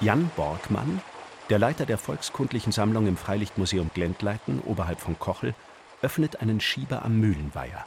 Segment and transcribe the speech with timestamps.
[0.00, 1.00] Jan Borgmann,
[1.50, 5.56] der Leiter der Volkskundlichen Sammlung im Freilichtmuseum Glendleiten oberhalb von Kochel,
[6.02, 7.84] öffnet einen Schieber am Mühlenweiher.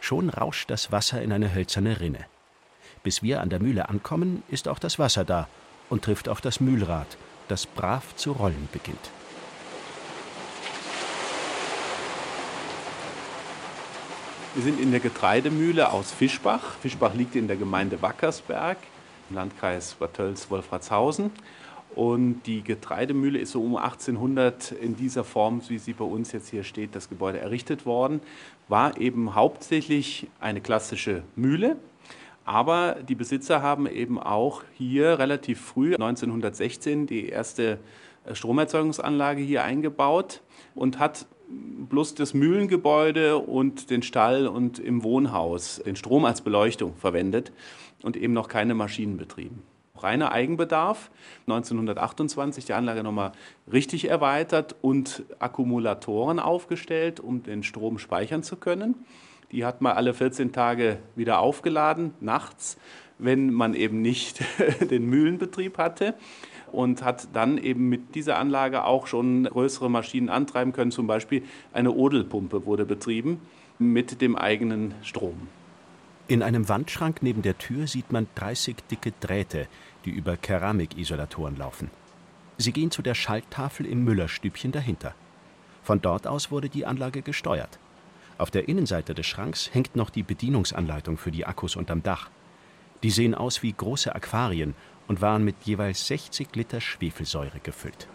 [0.00, 2.24] Schon rauscht das Wasser in eine hölzerne Rinne.
[3.02, 5.48] Bis wir an der Mühle ankommen, ist auch das Wasser da
[5.90, 9.10] und trifft auf das Mühlrad, das brav zu rollen beginnt.
[14.54, 16.78] Wir sind in der Getreidemühle aus Fischbach.
[16.80, 18.78] Fischbach liegt in der Gemeinde Wackersberg
[19.30, 21.30] Landkreis Bad Tölz-Wolfratshausen.
[21.94, 26.48] Und die Getreidemühle ist so um 1800 in dieser Form, wie sie bei uns jetzt
[26.48, 28.20] hier steht, das Gebäude errichtet worden.
[28.68, 31.76] War eben hauptsächlich eine klassische Mühle.
[32.44, 37.78] Aber die Besitzer haben eben auch hier relativ früh, 1916, die erste
[38.32, 40.40] Stromerzeugungsanlage hier eingebaut
[40.74, 46.94] und hat bloß das Mühlengebäude und den Stall und im Wohnhaus den Strom als Beleuchtung
[46.96, 47.52] verwendet
[48.02, 49.62] und eben noch keine Maschinen betrieben.
[49.96, 51.10] Reiner Eigenbedarf.
[51.46, 53.32] 1928 die Anlage nochmal
[53.72, 58.94] richtig erweitert und Akkumulatoren aufgestellt, um den Strom speichern zu können.
[59.50, 62.76] Die hat man alle 14 Tage wieder aufgeladen, nachts,
[63.18, 64.40] wenn man eben nicht
[64.90, 66.14] den Mühlenbetrieb hatte
[66.72, 70.90] und hat dann eben mit dieser Anlage auch schon größere Maschinen antreiben können.
[70.90, 71.42] Zum Beispiel
[71.72, 73.40] eine Odelpumpe wurde betrieben
[73.78, 75.48] mit dem eigenen Strom.
[76.26, 79.66] In einem Wandschrank neben der Tür sieht man 30 dicke Drähte,
[80.04, 81.90] die über Keramikisolatoren laufen.
[82.58, 85.14] Sie gehen zu der Schalttafel im Müllerstübchen dahinter.
[85.82, 87.78] Von dort aus wurde die Anlage gesteuert.
[88.36, 92.30] Auf der Innenseite des Schranks hängt noch die Bedienungsanleitung für die Akkus unterm Dach.
[93.02, 94.74] Die sehen aus wie große Aquarien
[95.08, 98.06] und waren mit jeweils 60 Liter Schwefelsäure gefüllt.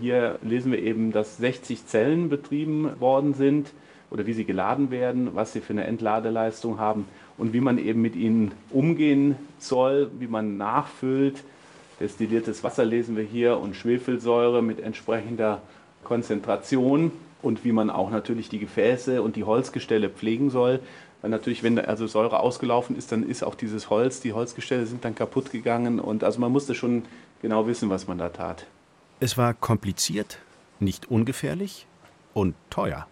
[0.00, 3.72] Hier lesen wir eben, dass 60 Zellen betrieben worden sind
[4.10, 7.06] oder wie sie geladen werden, was sie für eine Entladeleistung haben
[7.38, 11.42] und wie man eben mit ihnen umgehen soll, wie man nachfüllt.
[12.00, 15.62] Destilliertes Wasser lesen wir hier und Schwefelsäure mit entsprechender
[16.02, 17.12] Konzentration
[17.44, 20.80] und wie man auch natürlich die Gefäße und die Holzgestelle pflegen soll.
[21.20, 25.04] Weil natürlich, wenn also Säure ausgelaufen ist, dann ist auch dieses Holz, die Holzgestelle sind
[25.04, 27.04] dann kaputt gegangen und also man musste schon
[27.40, 28.66] genau wissen, was man da tat.
[29.20, 30.38] Es war kompliziert,
[30.80, 31.86] nicht ungefährlich
[32.34, 33.06] und teuer.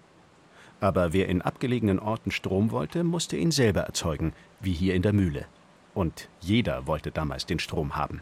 [0.80, 5.12] Aber wer in abgelegenen Orten Strom wollte, musste ihn selber erzeugen, wie hier in der
[5.12, 5.46] Mühle.
[5.94, 8.20] Und jeder wollte damals den Strom haben.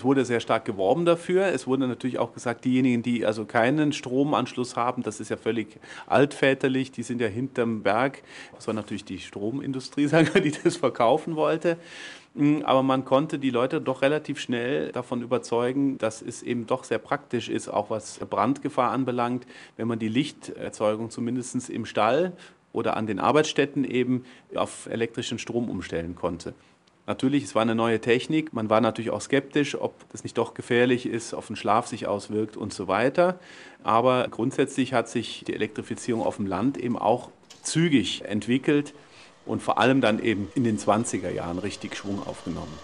[0.00, 1.44] Es wurde sehr stark geworben dafür.
[1.48, 5.78] Es wurde natürlich auch gesagt, diejenigen, die also keinen Stromanschluss haben, das ist ja völlig
[6.06, 8.22] altväterlich, die sind ja hinterm Berg.
[8.54, 11.76] Das war natürlich die Stromindustrie, sagen wir, die das verkaufen wollte.
[12.32, 16.84] Mm, aber man konnte die Leute doch relativ schnell davon überzeugen, dass es eben doch
[16.84, 19.46] sehr praktisch ist, auch was Brandgefahr anbelangt,
[19.76, 22.32] wenn man die Lichterzeugung zumindest im Stall
[22.72, 24.24] oder an den Arbeitsstätten eben
[24.54, 26.54] auf elektrischen Strom umstellen konnte.
[27.10, 28.52] Natürlich, es war eine neue Technik.
[28.52, 32.06] Man war natürlich auch skeptisch, ob das nicht doch gefährlich ist, auf den Schlaf sich
[32.06, 33.40] auswirkt und so weiter.
[33.82, 37.30] Aber grundsätzlich hat sich die Elektrifizierung auf dem Land eben auch
[37.64, 38.94] zügig entwickelt
[39.44, 42.78] und vor allem dann eben in den 20er Jahren richtig Schwung aufgenommen.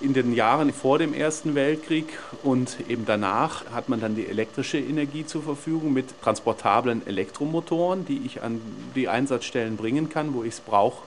[0.00, 2.06] In den Jahren vor dem Ersten Weltkrieg
[2.42, 8.22] und eben danach hat man dann die elektrische Energie zur Verfügung mit transportablen Elektromotoren, die
[8.24, 8.62] ich an
[8.94, 11.02] die Einsatzstellen bringen kann, wo ich es brauche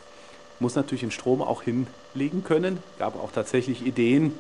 [0.62, 1.64] muss natürlich den Strom auch
[2.14, 2.78] hinlegen können.
[3.00, 4.34] Gab auch tatsächlich Ideen,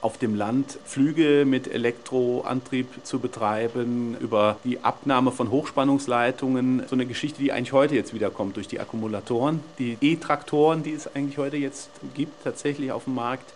[0.00, 6.84] auf dem Land Flüge mit Elektroantrieb zu betreiben, über die Abnahme von Hochspannungsleitungen.
[6.88, 9.60] So eine Geschichte, die eigentlich heute jetzt wiederkommt durch die Akkumulatoren.
[9.78, 13.52] Die E-Traktoren, die es eigentlich heute jetzt gibt, tatsächlich auf dem Markt,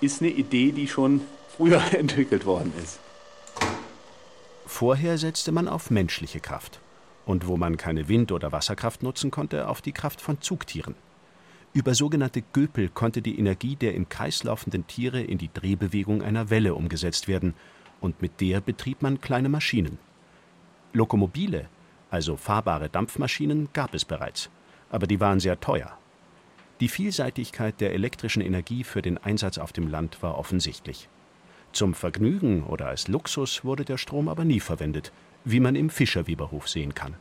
[0.00, 1.22] ist eine Idee, die schon
[1.56, 3.00] früher entwickelt worden ist.
[4.66, 6.78] Vorher setzte man auf menschliche Kraft.
[7.26, 10.94] Und wo man keine Wind- oder Wasserkraft nutzen konnte, auf die Kraft von Zugtieren.
[11.78, 16.50] Über sogenannte Göpel konnte die Energie der im Kreis laufenden Tiere in die Drehbewegung einer
[16.50, 17.54] Welle umgesetzt werden,
[18.00, 19.96] und mit der betrieb man kleine Maschinen.
[20.92, 21.68] Lokomobile,
[22.10, 24.50] also fahrbare Dampfmaschinen, gab es bereits,
[24.90, 25.96] aber die waren sehr teuer.
[26.80, 31.08] Die Vielseitigkeit der elektrischen Energie für den Einsatz auf dem Land war offensichtlich.
[31.70, 35.12] Zum Vergnügen oder als Luxus wurde der Strom aber nie verwendet,
[35.44, 37.14] wie man im Fischerweberhof sehen kann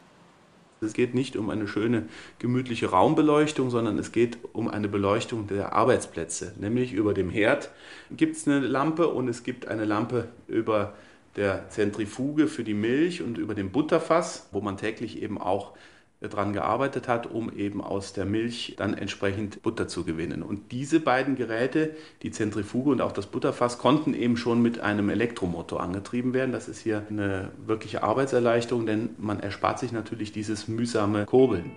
[0.81, 2.07] es geht nicht um eine schöne,
[2.39, 6.53] gemütliche Raumbeleuchtung, sondern es geht um eine Beleuchtung der Arbeitsplätze.
[6.59, 7.71] Nämlich über dem Herd
[8.11, 10.93] gibt es eine Lampe und es gibt eine Lampe über
[11.35, 15.73] der Zentrifuge für die Milch und über dem Butterfass, wo man täglich eben auch
[16.19, 20.41] daran gearbeitet hat, um eben aus der Milch dann entsprechend Butter zu gewinnen.
[20.41, 25.09] Und diese beiden Geräte, die Zentrifuge und auch das Butterfass, konnten eben schon mit einem
[25.09, 26.51] Elektromotor angetrieben werden.
[26.51, 31.71] Das ist hier eine wirkliche Arbeitserleichterung, denn man erspart sich natürlich dieses mühsame Kurbeln.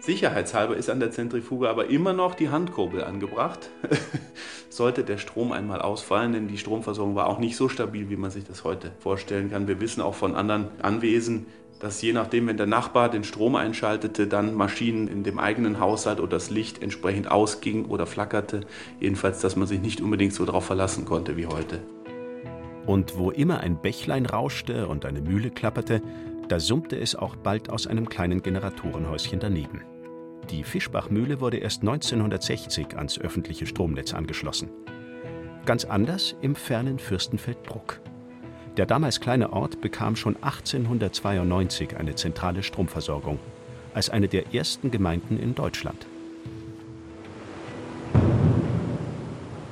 [0.00, 3.70] Sicherheitshalber ist an der Zentrifuge aber immer noch die Handkurbel angebracht.
[4.68, 8.30] Sollte der Strom einmal ausfallen, denn die Stromversorgung war auch nicht so stabil, wie man
[8.30, 9.66] sich das heute vorstellen kann.
[9.66, 11.46] Wir wissen auch von anderen Anwesen,
[11.80, 16.20] dass je nachdem, wenn der Nachbar den Strom einschaltete, dann Maschinen in dem eigenen Haushalt
[16.20, 18.60] oder das Licht entsprechend ausging oder flackerte.
[19.00, 21.80] Jedenfalls, dass man sich nicht unbedingt so darauf verlassen konnte wie heute.
[22.86, 26.02] Und wo immer ein Bächlein rauschte und eine Mühle klapperte,
[26.48, 29.82] da summte es auch bald aus einem kleinen Generatorenhäuschen daneben.
[30.50, 34.70] Die Fischbachmühle wurde erst 1960 ans öffentliche Stromnetz angeschlossen.
[35.66, 38.00] Ganz anders im fernen Fürstenfeldbruck.
[38.78, 43.40] Der damals kleine Ort bekam schon 1892 eine zentrale Stromversorgung,
[43.92, 46.06] als eine der ersten Gemeinden in Deutschland.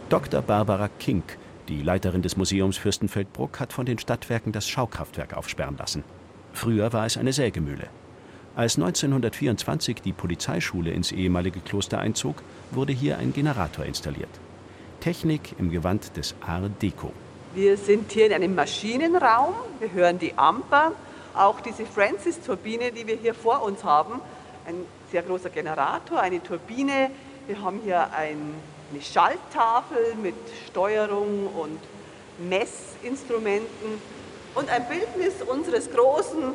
[0.08, 0.42] Dr.
[0.42, 1.38] Barbara Kink,
[1.68, 6.02] die Leiterin des Museums Fürstenfeldbruck, hat von den Stadtwerken das Schaukraftwerk aufsperren lassen.
[6.52, 7.86] Früher war es eine Sägemühle.
[8.56, 12.42] Als 1924 die Polizeischule ins ehemalige Kloster einzog,
[12.72, 14.40] wurde hier ein Generator installiert.
[14.98, 17.12] Technik im Gewand des Art Deco.
[17.56, 19.54] Wir sind hier in einem Maschinenraum.
[19.78, 20.92] Wir hören die Amper,
[21.34, 24.20] auch diese Francis-Turbine, die wir hier vor uns haben.
[24.66, 27.10] Ein sehr großer Generator, eine Turbine.
[27.46, 28.54] Wir haben hier ein,
[28.92, 30.34] eine Schalttafel mit
[30.66, 31.80] Steuerung und
[32.46, 34.02] Messinstrumenten
[34.54, 36.52] und ein Bildnis unseres großen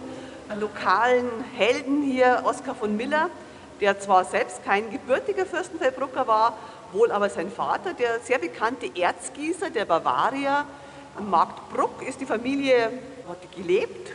[0.60, 3.32] lokalen Helden hier, Oskar von Miller,
[3.80, 6.56] der zwar selbst kein gebürtiger Fürstenfeldbrucker war,
[6.92, 10.68] wohl aber sein Vater, der sehr bekannte Erzgießer der Bavaria.
[11.18, 12.92] Am Markt Bruck ist die Familie
[13.28, 14.12] hat gelebt.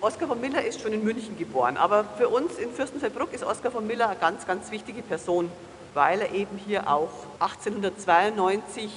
[0.00, 3.72] Oskar von Miller ist schon in München geboren, aber für uns in Fürstenfeldbruck ist Oskar
[3.72, 5.50] von Miller eine ganz, ganz wichtige Person,
[5.94, 7.10] weil er eben hier auch
[7.40, 8.90] 1892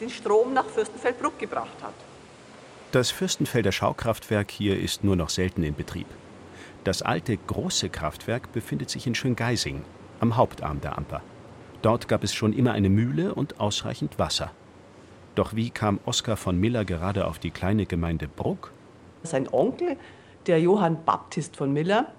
[0.00, 1.94] den Strom nach Fürstenfeldbruck gebracht hat.
[2.92, 6.06] Das Fürstenfelder Schaukraftwerk hier ist nur noch selten in Betrieb.
[6.84, 9.84] Das alte große Kraftwerk befindet sich in Schöngeising,
[10.20, 11.22] am Hauptarm der Amper.
[11.82, 14.50] Dort gab es schon immer eine Mühle und ausreichend Wasser.
[15.34, 18.72] Doch wie kam Oskar von Miller gerade auf die kleine Gemeinde Bruck?
[19.22, 19.96] Sein Onkel,
[20.46, 22.12] der Johann Baptist von Miller,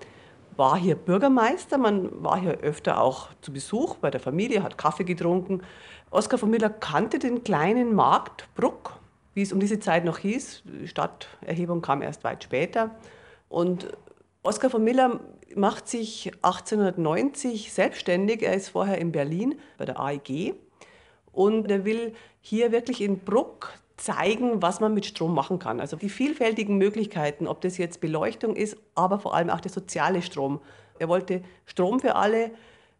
[0.56, 1.78] war hier Bürgermeister.
[1.78, 5.62] Man war hier öfter auch zu Besuch bei der Familie, hat Kaffee getrunken.
[6.10, 9.02] Oskar von Miller kannte den kleinen Markt Bruck
[9.34, 10.64] wie es um diese Zeit noch hieß.
[10.66, 12.92] Die Stadterhebung kam erst weit später.
[13.50, 13.88] Und
[14.44, 15.20] Oskar von Miller
[15.56, 18.42] macht sich 1890 selbstständig.
[18.42, 20.56] Er ist vorher in Berlin bei der AEG
[21.32, 25.80] und er will hier wirklich in Bruck zeigen, was man mit Strom machen kann.
[25.80, 30.22] Also die vielfältigen Möglichkeiten, ob das jetzt Beleuchtung ist, aber vor allem auch der soziale
[30.22, 30.60] Strom.
[31.00, 32.52] Er wollte Strom für alle,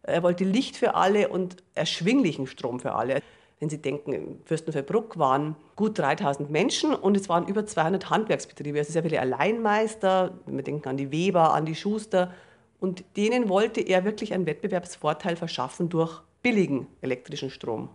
[0.02, 3.20] er wollte Licht für alle und erschwinglichen Strom für alle.
[3.60, 8.78] Wenn Sie denken, in Fürstenfeldbruck waren gut 3000 Menschen und es waren über 200 Handwerksbetriebe,
[8.78, 10.36] also sehr viele Alleinmeister.
[10.46, 12.32] Wir denken an die Weber, an die Schuster.
[12.80, 17.88] Und denen wollte er wirklich einen Wettbewerbsvorteil verschaffen durch billigen elektrischen Strom.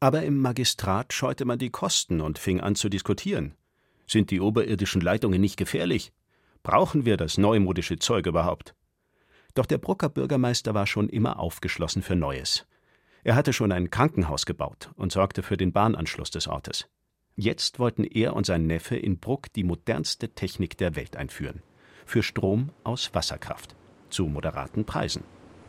[0.00, 3.54] Aber im Magistrat scheute man die Kosten und fing an zu diskutieren.
[4.06, 6.12] Sind die oberirdischen Leitungen nicht gefährlich?
[6.62, 8.74] Brauchen wir das neumodische Zeug überhaupt?
[9.54, 12.66] Doch der Brucker Bürgermeister war schon immer aufgeschlossen für Neues.
[13.24, 16.86] Er hatte schon ein Krankenhaus gebaut und sorgte für den Bahnanschluss des Ortes.
[17.34, 21.62] Jetzt wollten er und sein Neffe in Bruck die modernste Technik der Welt einführen.
[22.04, 23.74] Für Strom aus Wasserkraft.
[24.10, 25.24] Zu moderaten Preisen.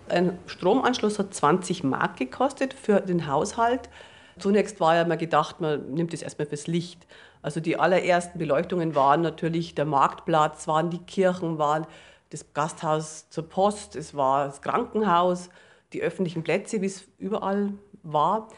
[0.10, 3.90] Ein Stromanschluss hat 20 Mark gekostet für den Haushalt.
[4.40, 7.08] Zunächst war ja mal gedacht, man nimmt es erstmal fürs Licht.
[7.42, 11.88] Also die allerersten Beleuchtungen waren natürlich der Marktplatz, waren die Kirchen, waren
[12.30, 15.50] das Gasthaus zur Post, es war das Krankenhaus
[15.94, 18.50] die öffentlichen Plätze, wie es überall war.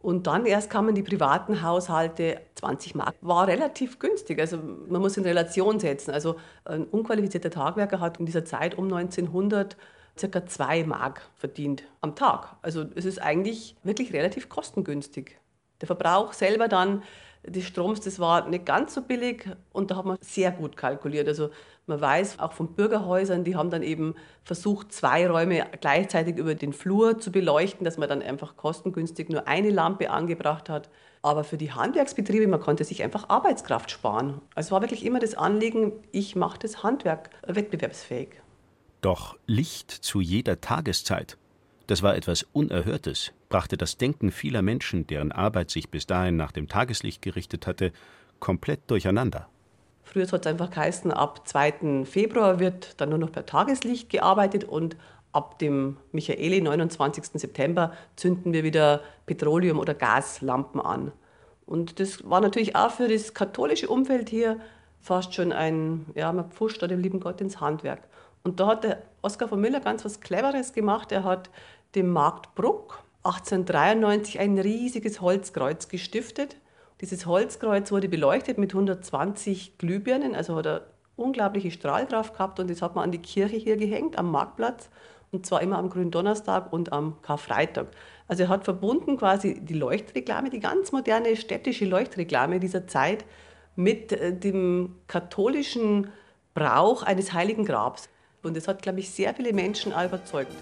[0.00, 4.38] Und dann erst kamen die privaten Haushalte, 20 Mark war relativ günstig.
[4.38, 6.10] Also man muss in Relation setzen.
[6.10, 6.36] Also
[6.66, 9.78] ein unqualifizierter Tagwerker hat in dieser Zeit um 1900
[10.18, 12.56] circa 2 Mark verdient am Tag.
[12.62, 15.38] Also es ist eigentlich wirklich relativ kostengünstig.
[15.80, 17.02] Der Verbrauch selber dann
[17.46, 21.28] des Stroms, das war nicht ganz so billig und da hat man sehr gut kalkuliert.
[21.28, 21.50] Also
[21.86, 26.72] man weiß auch von Bürgerhäusern, die haben dann eben versucht, zwei Räume gleichzeitig über den
[26.72, 30.88] Flur zu beleuchten, dass man dann einfach kostengünstig nur eine Lampe angebracht hat.
[31.20, 34.40] Aber für die Handwerksbetriebe, man konnte sich einfach Arbeitskraft sparen.
[34.54, 38.43] Also es war wirklich immer das Anliegen, ich mache das Handwerk wettbewerbsfähig.
[39.04, 41.36] Doch Licht zu jeder Tageszeit,
[41.88, 46.52] das war etwas Unerhörtes, brachte das Denken vieler Menschen, deren Arbeit sich bis dahin nach
[46.52, 47.92] dem Tageslicht gerichtet hatte,
[48.40, 49.46] komplett durcheinander.
[50.04, 52.06] Früher hat es einfach geheißen, ab 2.
[52.06, 54.96] Februar wird dann nur noch per Tageslicht gearbeitet und
[55.32, 57.26] ab dem Michaeli, 29.
[57.34, 61.12] September, zünden wir wieder Petroleum- oder Gaslampen an.
[61.66, 64.58] Und das war natürlich auch für das katholische Umfeld hier
[65.02, 68.00] fast schon ein, ja, man pfuscht da dem lieben Gott ins Handwerk.
[68.44, 71.10] Und da hat der Oskar von Miller ganz was Cleveres gemacht.
[71.12, 71.50] Er hat
[71.94, 76.56] dem Markt Bruck 1893 ein riesiges Holzkreuz gestiftet.
[77.00, 80.86] Dieses Holzkreuz wurde beleuchtet mit 120 Glühbirnen, also hat er
[81.16, 84.90] unglaubliche Strahlkraft gehabt und das hat man an die Kirche hier gehängt, am Marktplatz
[85.32, 87.88] und zwar immer am Gründonnerstag und am Karfreitag.
[88.28, 93.24] Also er hat verbunden quasi die Leuchtreklame, die ganz moderne städtische Leuchtreklame dieser Zeit
[93.74, 96.08] mit äh, dem katholischen
[96.54, 98.08] Brauch eines heiligen Grabs.
[98.44, 100.54] Und das hat, glaube ich, sehr viele Menschen überzeugt.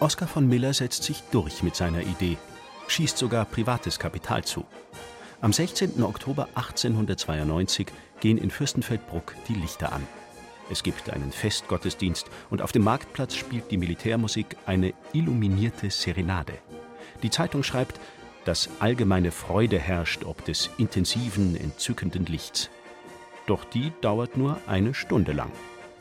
[0.00, 2.36] Oskar von Miller setzt sich durch mit seiner Idee,
[2.88, 4.64] schießt sogar privates Kapital zu.
[5.40, 6.02] Am 16.
[6.02, 7.86] Oktober 1892
[8.20, 10.06] gehen in Fürstenfeldbruck die Lichter an.
[10.70, 16.54] Es gibt einen Festgottesdienst und auf dem Marktplatz spielt die Militärmusik eine illuminierte Serenade.
[17.22, 18.00] Die Zeitung schreibt,
[18.44, 22.70] dass allgemeine Freude herrscht ob des intensiven, entzückenden Lichts.
[23.46, 25.52] Doch die dauert nur eine Stunde lang.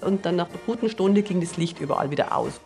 [0.05, 2.61] Und dann nach einer guten Stunde ging das Licht überall wieder aus.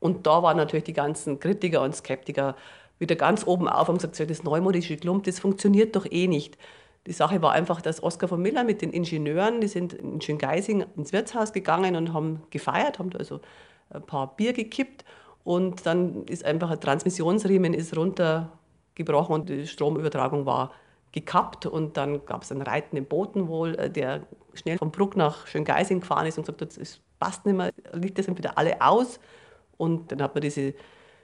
[0.00, 2.54] Und da waren natürlich die ganzen Kritiker und Skeptiker
[2.98, 6.58] wieder ganz oben auf und gesagt, das neumodische Klump, das funktioniert doch eh nicht.
[7.06, 10.84] Die Sache war einfach, dass Oskar von Miller mit den Ingenieuren, die sind in Schöngeising
[10.96, 13.40] ins Wirtshaus gegangen und haben gefeiert, haben also
[13.90, 15.04] ein paar Bier gekippt
[15.44, 20.72] und dann ist einfach ein Transmissionsriemen ist runtergebrochen und die Stromübertragung war
[21.12, 25.46] gekappt und dann gab es einen reitenden Boten wohl, äh, der schnell vom Bruck nach
[25.46, 29.18] Schöngeising gefahren ist und gesagt es passt nicht mehr, Lichter sind wieder alle aus
[29.76, 30.74] und dann hat man diese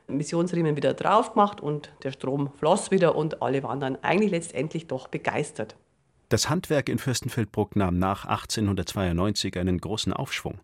[0.07, 4.87] Missionsriemen wieder drauf gemacht und der Strom floss wieder und alle waren dann eigentlich letztendlich
[4.87, 5.77] doch begeistert.
[6.29, 10.61] Das Handwerk in Fürstenfeldbruck nahm nach 1892 einen großen Aufschwung.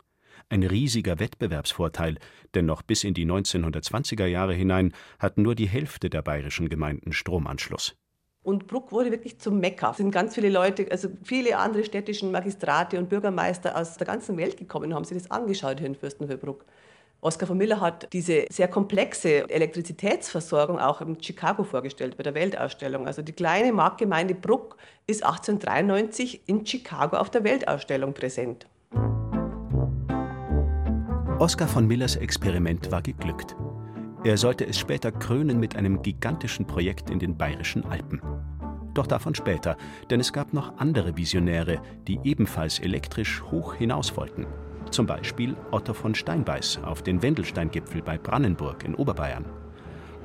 [0.49, 2.17] Ein riesiger Wettbewerbsvorteil,
[2.55, 7.13] denn noch bis in die 1920er Jahre hinein hatten nur die Hälfte der bayerischen Gemeinden
[7.13, 7.95] Stromanschluss.
[8.43, 9.91] Und Bruck wurde wirklich zum Mekka.
[9.91, 14.35] Es sind ganz viele Leute, also viele andere städtischen Magistrate und Bürgermeister aus der ganzen
[14.37, 16.65] Welt gekommen und haben sich das angeschaut hier in Fürstenfeldbruck.
[17.23, 23.05] Oskar von Miller hat diese sehr komplexe Elektrizitätsversorgung auch in Chicago vorgestellt bei der Weltausstellung.
[23.05, 28.65] Also die kleine Marktgemeinde Bruck ist 1893 in Chicago auf der Weltausstellung präsent.
[31.37, 33.55] Oskar von Millers Experiment war geglückt.
[34.23, 38.21] Er sollte es später krönen mit einem gigantischen Projekt in den bayerischen Alpen.
[38.93, 39.77] Doch davon später,
[40.11, 44.45] denn es gab noch andere Visionäre, die ebenfalls elektrisch hoch hinaus wollten.
[44.91, 49.45] Zum Beispiel Otto von Steinbeiß auf den Wendelsteingipfel bei Brannenburg in Oberbayern.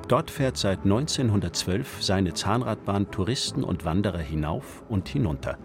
[0.09, 5.57] Dort fährt seit 1912 seine Zahnradbahn Touristen und Wanderer hinauf und hinunter.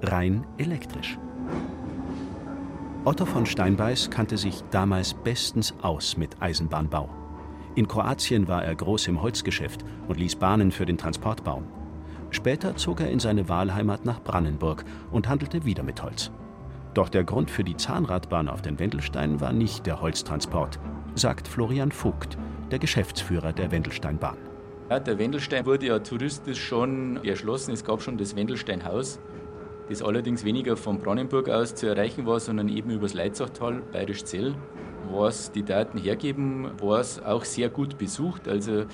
[0.00, 1.18] Rein elektrisch.
[3.04, 7.23] Otto von Steinbeiß kannte sich damals bestens aus mit Eisenbahnbau.
[7.76, 11.64] In Kroatien war er groß im Holzgeschäft und ließ Bahnen für den Transport bauen.
[12.30, 16.30] Später zog er in seine Wahlheimat nach Brannenburg und handelte wieder mit Holz.
[16.94, 20.78] Doch der Grund für die Zahnradbahn auf den Wendelstein war nicht der Holztransport,
[21.16, 22.38] sagt Florian Vogt,
[22.70, 24.36] der Geschäftsführer der Wendelsteinbahn.
[24.90, 27.72] Ja, der Wendelstein wurde ja touristisch schon erschlossen.
[27.72, 29.18] Es gab schon das Wendelsteinhaus,
[29.88, 34.54] das allerdings weniger von Brannenburg aus zu erreichen war, sondern eben übers Leitzachtal, Bayerisch-Zell.
[35.10, 38.48] Was die Daten hergeben, war es auch sehr gut besucht.
[38.48, 38.84] Also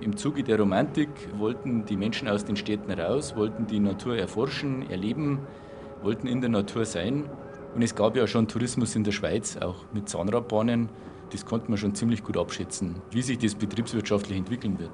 [0.00, 4.88] im Zuge der Romantik wollten die Menschen aus den Städten raus, wollten die Natur erforschen,
[4.90, 5.40] erleben,
[6.02, 7.24] wollten in der Natur sein.
[7.74, 10.88] Und es gab ja schon Tourismus in der Schweiz, auch mit Zahnradbahnen.
[11.30, 14.92] Das konnte man schon ziemlich gut abschätzen, wie sich das betriebswirtschaftlich entwickeln wird.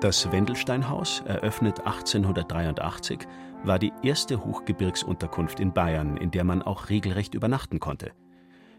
[0.00, 3.26] Das Wendelsteinhaus, eröffnet 1883,
[3.64, 8.12] war die erste Hochgebirgsunterkunft in Bayern, in der man auch regelrecht übernachten konnte.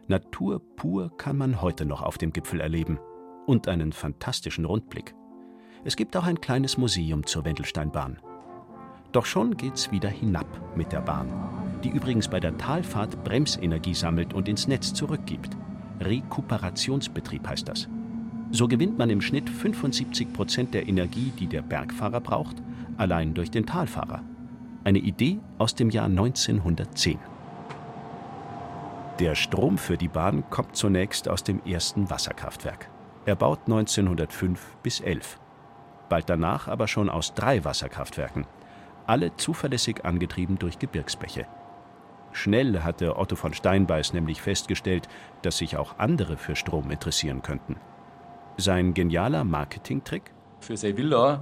[0.08, 3.00] Natur pur kann man heute noch auf dem Gipfel erleben
[3.46, 5.14] und einen fantastischen Rundblick.
[5.84, 8.20] Es gibt auch ein kleines Museum zur Wendelsteinbahn.
[9.12, 11.28] Doch schon geht's wieder hinab mit der Bahn,
[11.84, 15.56] die übrigens bei der Talfahrt Bremsenergie sammelt und ins Netz zurückgibt.
[16.00, 17.88] Rekuperationsbetrieb heißt das.
[18.52, 22.58] So gewinnt man im Schnitt 75 Prozent der Energie, die der Bergfahrer braucht,
[22.98, 24.24] allein durch den Talfahrer.
[24.84, 27.20] Eine Idee aus dem Jahr 1910.
[29.20, 32.90] Der Strom für die Bahn kommt zunächst aus dem ersten Wasserkraftwerk.
[33.26, 35.40] Er baut 1905 bis 11.
[36.08, 38.46] Bald danach aber schon aus drei Wasserkraftwerken
[39.10, 41.48] alle zuverlässig angetrieben durch Gebirgsbäche.
[42.32, 45.10] Schnell hatte Otto von Steinbeiß nämlich festgestellt,
[45.42, 47.78] dass sich auch andere für Strom interessieren könnten.
[48.58, 50.32] Sein genialer Marketingtrick?
[50.60, 51.40] Für seine Villa äh,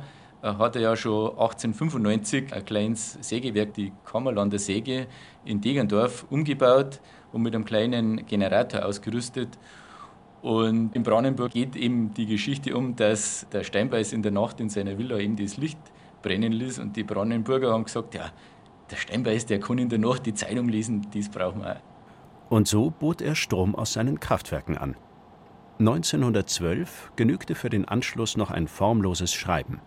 [0.58, 5.08] hat er ja schon 1895 ein kleines Sägewerk, die Kammerlander Säge,
[5.46, 7.01] in Degendorf umgebaut
[7.32, 9.58] und mit einem kleinen Generator ausgerüstet.
[10.42, 14.70] Und in Brandenburg geht eben die Geschichte um, dass der Steinbeiß in der Nacht in
[14.70, 15.80] seiner Villa eben das Licht
[16.22, 16.80] brennen ließ.
[16.80, 18.32] Und die Brandenburger haben gesagt, ja,
[18.89, 21.82] der Steinbeiß, der kann in der Nacht die Zeitung lesen, das brauchen wir.
[22.50, 24.96] Und so bot er Strom aus seinen Kraftwerken an.
[25.80, 29.80] 1912 genügte für den Anschluss noch ein formloses Schreiben.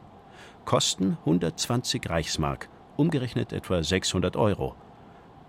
[0.64, 4.74] Kosten 120 Reichsmark, umgerechnet etwa 600 Euro.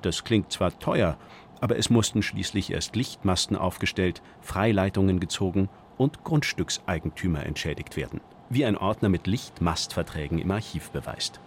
[0.02, 1.18] Das klingt zwar teuer,
[1.60, 8.78] aber es mussten schließlich erst Lichtmasten aufgestellt, Freileitungen gezogen und Grundstückseigentümer entschädigt werden, wie ein
[8.78, 11.40] Ordner mit Lichtmastverträgen im Archiv beweist.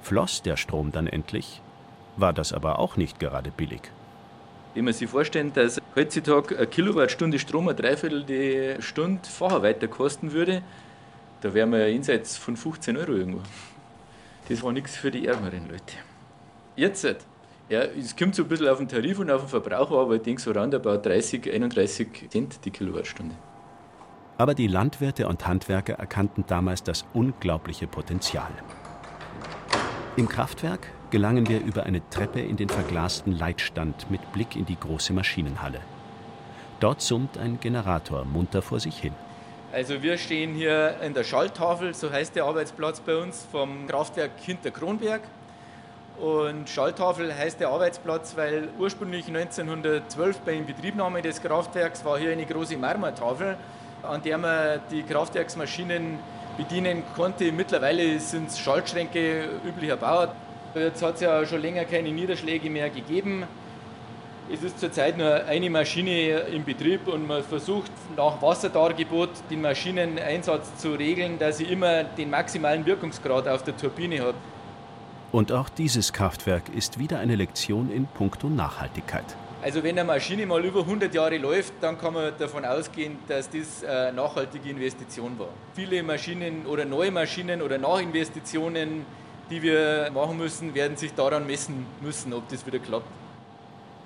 [0.00, 1.60] Floss der Strom dann endlich,
[2.16, 3.82] war das aber auch nicht gerade billig.
[4.74, 9.86] Wenn man sich vorstellt, dass heutzutage eine Kilowattstunde Strom eine Dreiviertel die Stunde vorher weiter
[9.86, 10.62] kosten würde,
[11.42, 13.40] da wären wir ja jenseits von 15 Euro irgendwo.
[14.48, 15.94] Das war nichts für die ärmeren Leute.
[16.76, 17.04] Jetzt,
[17.68, 20.22] ja, es kommt so ein bisschen auf den Tarif und auf den Verbraucher, aber ich
[20.22, 23.34] denke so roundabout 30, 31 Cent die Kilowattstunde.
[24.38, 28.50] Aber die Landwirte und Handwerker erkannten damals das unglaubliche Potenzial.
[30.16, 34.78] Im Kraftwerk gelangen wir über eine Treppe in den verglasten Leitstand mit Blick in die
[34.78, 35.80] große Maschinenhalle.
[36.80, 39.14] Dort summt ein Generator munter vor sich hin.
[39.72, 44.32] Also wir stehen hier in der Schalltafel, so heißt der Arbeitsplatz bei uns vom Kraftwerk
[44.44, 45.22] hinter Kronberg.
[46.20, 52.44] Und Schalltafel heißt der Arbeitsplatz, weil ursprünglich 1912 bei Inbetriebnahme des Kraftwerks war hier eine
[52.44, 53.56] große Marmortafel,
[54.02, 56.18] an der man die Kraftwerksmaschinen
[56.58, 57.50] bedienen konnte.
[57.50, 60.34] Mittlerweile sind es Schaltschränke üblicher Bauart.
[60.74, 63.44] Jetzt hat es ja schon länger keine Niederschläge mehr gegeben.
[64.50, 70.76] Es ist zurzeit nur eine Maschine im Betrieb und man versucht nach Wasserdargebot den Maschineneinsatz
[70.76, 74.34] zu regeln, dass sie immer den maximalen Wirkungsgrad auf der Turbine hat.
[75.30, 79.24] Und auch dieses Kraftwerk ist wieder eine Lektion in puncto Nachhaltigkeit.
[79.62, 83.48] Also wenn eine Maschine mal über 100 Jahre läuft, dann kann man davon ausgehen, dass
[83.48, 85.48] das eine nachhaltige Investition war.
[85.74, 89.06] Viele Maschinen oder neue Maschinen oder Nachinvestitionen
[89.52, 93.06] die wir machen müssen, werden sich daran messen müssen, ob das wieder klappt.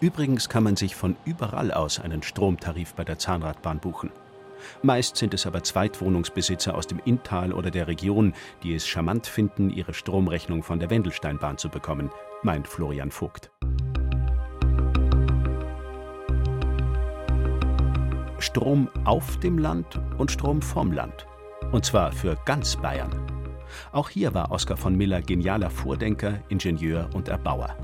[0.00, 4.10] Übrigens kann man sich von überall aus einen Stromtarif bei der Zahnradbahn buchen.
[4.82, 9.70] Meist sind es aber Zweitwohnungsbesitzer aus dem Inntal oder der Region, die es charmant finden,
[9.70, 12.10] ihre Stromrechnung von der Wendelsteinbahn zu bekommen,
[12.42, 13.50] meint Florian Vogt.
[18.38, 21.26] Strom auf dem Land und Strom vom Land.
[21.72, 23.10] Und zwar für ganz Bayern.
[23.92, 27.74] Auch hier war Oskar von Miller genialer Vordenker, Ingenieur und Erbauer.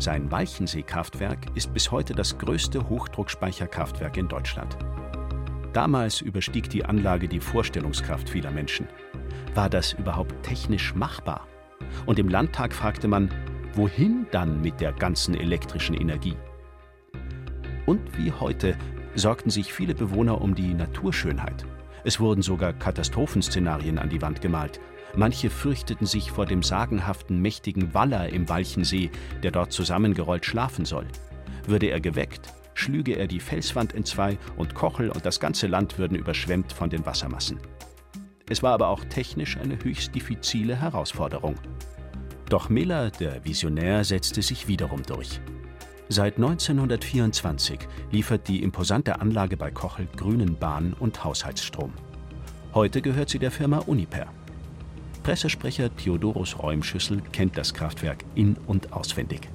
[0.00, 4.78] Sein Walchensee-Kraftwerk ist bis heute das größte Hochdruckspeicherkraftwerk in Deutschland.
[5.72, 8.86] Damals überstieg die Anlage die Vorstellungskraft vieler Menschen.
[9.54, 11.48] War das überhaupt technisch machbar?
[12.06, 13.28] Und im Landtag fragte man,
[13.74, 16.36] wohin dann mit der ganzen elektrischen Energie?
[17.84, 18.76] Und wie heute
[19.16, 21.64] sorgten sich viele Bewohner um die Naturschönheit.
[22.04, 24.80] Es wurden sogar Katastrophenszenarien an die Wand gemalt,
[25.16, 29.10] Manche fürchteten sich vor dem sagenhaften mächtigen Waller im Walchensee,
[29.42, 31.06] der dort zusammengerollt schlafen soll.
[31.66, 36.16] Würde er geweckt, schlüge er die Felswand entzwei und Kochel und das ganze Land würden
[36.16, 37.58] überschwemmt von den Wassermassen.
[38.48, 41.56] Es war aber auch technisch eine höchst diffizile Herausforderung.
[42.48, 45.40] Doch Miller, der Visionär, setzte sich wiederum durch.
[46.08, 51.92] Seit 1924 liefert die imposante Anlage bei Kochel grünen Bahn- und Haushaltsstrom.
[52.72, 54.26] Heute gehört sie der Firma Uniper.
[55.22, 59.48] Pressesprecher Theodorus Räumschüssel kennt das Kraftwerk in- und auswendig.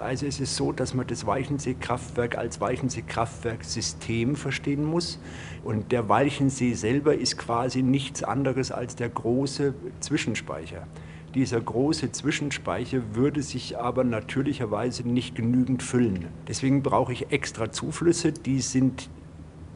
[0.00, 5.18] Also es ist so, dass man das Weichensee-Kraftwerk als Weichensee-Kraftwerksystem verstehen muss.
[5.62, 10.86] Und der Weichensee selber ist quasi nichts anderes als der große Zwischenspeicher.
[11.34, 16.26] Dieser große Zwischenspeicher würde sich aber natürlicherweise nicht genügend füllen.
[16.48, 19.08] Deswegen brauche ich extra Zuflüsse, die sind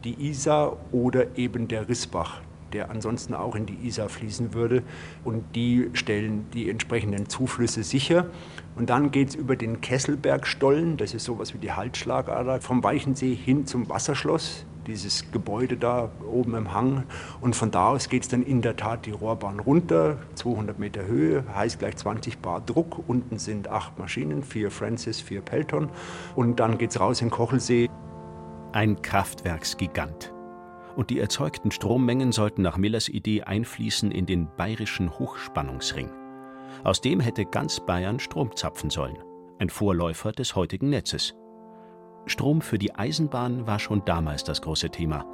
[0.04, 2.40] die Isar oder eben der Rissbach
[2.72, 4.82] der ansonsten auch in die Isar fließen würde.
[5.24, 8.26] Und die stellen die entsprechenden Zuflüsse sicher.
[8.76, 13.34] Und dann geht es über den Kesselbergstollen, das ist sowas wie die Halsschlagader, vom Weichensee
[13.34, 17.04] hin zum Wasserschloss, dieses Gebäude da oben im Hang.
[17.40, 21.06] Und von da aus geht es dann in der Tat die Rohrbahn runter, 200 Meter
[21.06, 23.08] Höhe, heißt gleich 20 Bar Druck.
[23.08, 25.90] Unten sind acht Maschinen, vier Francis, vier Pelton.
[26.36, 27.88] Und dann geht es raus in Kochelsee.
[28.72, 30.32] Ein Kraftwerksgigant
[30.98, 36.10] und die erzeugten Strommengen sollten nach Millers Idee einfließen in den bayerischen Hochspannungsring.
[36.82, 39.16] Aus dem hätte ganz Bayern Strom zapfen sollen,
[39.60, 41.36] ein Vorläufer des heutigen Netzes.
[42.26, 45.24] Strom für die Eisenbahn war schon damals das große Thema.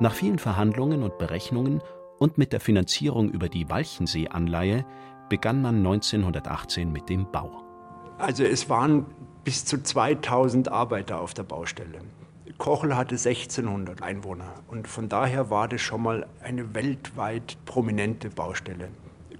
[0.00, 1.82] Nach vielen Verhandlungen und Berechnungen
[2.18, 4.86] und mit der Finanzierung über die Walchensee-Anleihe
[5.28, 7.62] begann man 1918 mit dem Bau.
[8.16, 9.04] Also es waren
[9.44, 12.00] bis zu 2000 Arbeiter auf der Baustelle.
[12.58, 18.88] Kochel hatte 1600 Einwohner und von daher war das schon mal eine weltweit prominente Baustelle.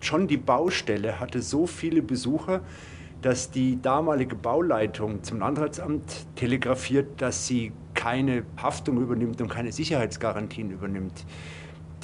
[0.01, 2.61] Schon die Baustelle hatte so viele Besucher,
[3.23, 10.71] dass die damalige Bauleitung zum Landratsamt telegrafiert, dass sie keine Haftung übernimmt und keine Sicherheitsgarantien
[10.71, 11.25] übernimmt.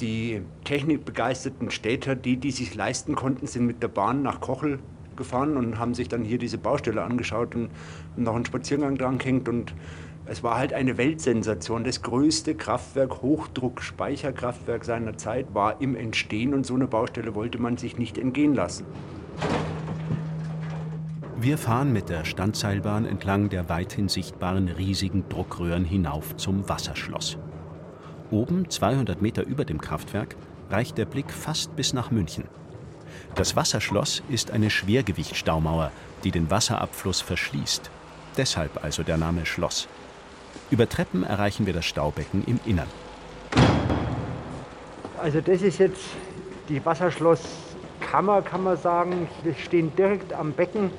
[0.01, 4.79] Die technikbegeisterten Städter, die, die sich leisten konnten, sind mit der Bahn nach Kochel
[5.15, 7.69] gefahren und haben sich dann hier diese Baustelle angeschaut und,
[8.15, 9.75] noch einen Spaziergang dran gehängt und
[10.25, 11.83] es war halt eine Weltsensation.
[11.83, 17.77] Das größte Kraftwerk, Hochdruck-Speicherkraftwerk seiner Zeit war im Entstehen und so eine Baustelle wollte man
[17.77, 18.85] sich nicht entgehen lassen.
[21.37, 27.37] Wir fahren mit der Standseilbahn entlang der weithin sichtbaren riesigen Druckröhren hinauf zum Wasserschloss.
[28.31, 30.37] Oben, 200 Meter über dem Kraftwerk,
[30.69, 32.45] reicht der Blick fast bis nach München.
[33.35, 35.91] Das Wasserschloss ist eine Schwergewichtsstaumauer,
[36.23, 37.91] die den Wasserabfluss verschließt.
[38.37, 39.89] Deshalb also der Name Schloss.
[40.71, 42.87] Über Treppen erreichen wir das Staubecken im Innern.
[45.21, 46.01] Also das ist jetzt
[46.69, 49.27] die Wasserschlosskammer, kann man sagen.
[49.43, 50.91] Wir stehen direkt am Becken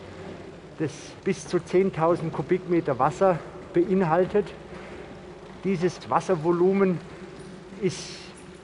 [0.79, 0.91] das
[1.23, 3.39] bis zu 10.000 Kubikmeter Wasser
[3.73, 4.47] beinhaltet.
[5.63, 6.99] Dieses Wasservolumen
[7.81, 8.11] ist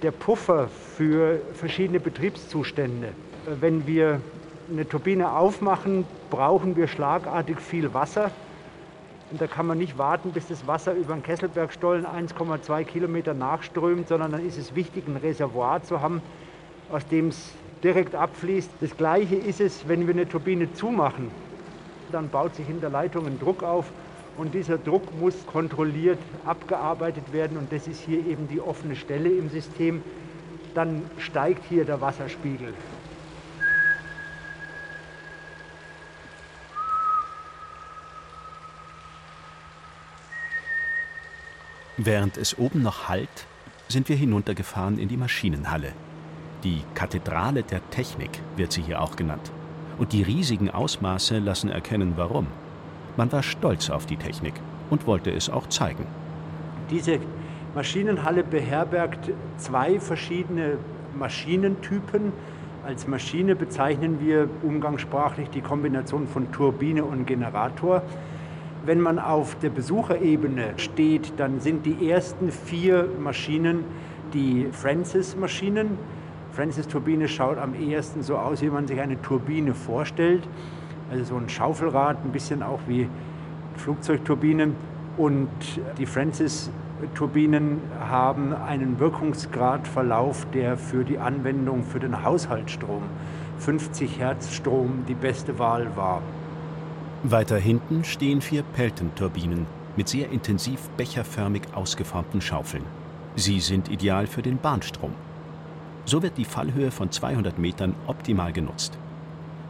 [0.02, 3.12] der Puffer für verschiedene Betriebszustände.
[3.60, 4.20] Wenn wir
[4.70, 8.30] eine Turbine aufmachen, brauchen wir schlagartig viel Wasser.
[9.30, 14.08] Und da kann man nicht warten, bis das Wasser über den Kesselbergstollen 1,2 Kilometer nachströmt,
[14.08, 16.20] sondern dann ist es wichtig, ein Reservoir zu haben,
[16.90, 17.52] aus dem es
[17.84, 18.70] direkt abfließt.
[18.80, 21.30] Das Gleiche ist es, wenn wir eine Turbine zumachen
[22.12, 23.92] dann baut sich in der Leitung ein Druck auf
[24.36, 29.30] und dieser Druck muss kontrolliert abgearbeitet werden und das ist hier eben die offene Stelle
[29.30, 30.02] im System.
[30.74, 32.74] Dann steigt hier der Wasserspiegel.
[42.02, 43.46] Während es oben noch hallt,
[43.88, 45.92] sind wir hinuntergefahren in die Maschinenhalle.
[46.64, 49.52] Die Kathedrale der Technik wird sie hier auch genannt
[49.98, 52.46] und die riesigen Ausmaße lassen erkennen, warum.
[53.18, 54.54] Man war stolz auf die Technik
[54.88, 56.06] und wollte es auch zeigen.
[56.88, 57.18] Diese
[57.74, 60.78] Maschinenhalle beherbergt zwei verschiedene
[61.18, 62.32] Maschinentypen.
[62.82, 68.02] Als Maschine bezeichnen wir umgangssprachlich die Kombination von Turbine und Generator.
[68.90, 73.85] Wenn man auf der Besucherebene steht, dann sind die ersten vier Maschinen
[74.35, 75.96] die Francis-Maschinen.
[76.50, 80.42] Francis-Turbine schaut am ehesten so aus, wie man sich eine Turbine vorstellt.
[81.09, 83.09] Also so ein Schaufelrad, ein bisschen auch wie
[83.76, 84.74] Flugzeugturbinen.
[85.16, 85.50] Und
[85.96, 93.03] die Francis-Turbinen haben einen Wirkungsgradverlauf, der für die Anwendung für den Haushaltsstrom
[93.59, 96.22] 50 Hertz Strom die beste Wahl war.
[97.22, 102.85] Weiter hinten stehen vier Pelton-Turbinen mit sehr intensiv becherförmig ausgeformten Schaufeln.
[103.37, 105.12] Sie sind ideal für den Bahnstrom.
[106.06, 108.96] So wird die Fallhöhe von 200 Metern optimal genutzt.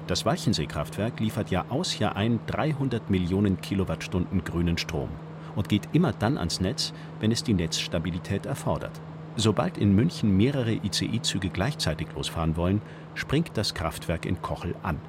[0.07, 5.09] Das Walchensee-Kraftwerk liefert Jahr aus Jahr ein 300 Millionen Kilowattstunden grünen Strom
[5.57, 9.01] und geht immer dann ans Netz, wenn es die Netzstabilität erfordert.
[9.35, 12.81] Sobald in München mehrere ICI-Züge gleichzeitig losfahren wollen,
[13.17, 15.01] springt das Kraftwerk in Kochel an.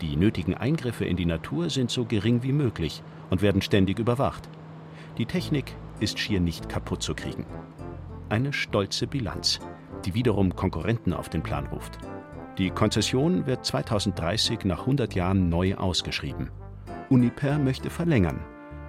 [0.00, 4.48] Die nötigen Eingriffe in die Natur sind so gering wie möglich und werden ständig überwacht.
[5.18, 7.46] Die Technik ist schier nicht kaputt zu kriegen.
[8.28, 9.60] Eine stolze Bilanz
[10.06, 11.98] die wiederum Konkurrenten auf den Plan ruft.
[12.58, 16.50] Die Konzession wird 2030 nach 100 Jahren neu ausgeschrieben.
[17.10, 18.40] Uniper möchte verlängern,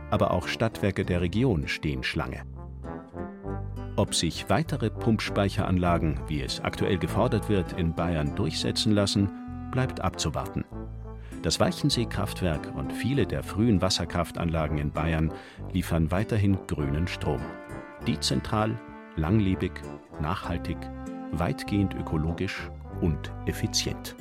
[0.10, 2.44] aber auch Stadtwerke der Region stehen Schlange.
[3.96, 9.30] Ob sich weitere Pumpspeicheranlagen, wie es aktuell gefordert wird, in Bayern durchsetzen lassen,
[9.72, 10.64] bleibt abzuwarten.
[11.48, 15.32] Das Weichensee-Kraftwerk und viele der frühen Wasserkraftanlagen in Bayern
[15.72, 17.40] liefern weiterhin grünen Strom.
[18.06, 18.78] Dezentral,
[19.16, 19.72] langlebig,
[20.20, 20.76] nachhaltig
[21.32, 24.18] weitgehend ökologisch und effizient.